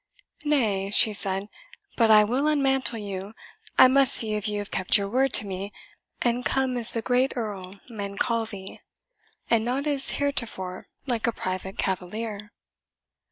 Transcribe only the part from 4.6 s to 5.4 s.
kept your word